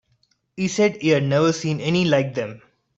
[0.57, 2.63] He said he had never seen any like them.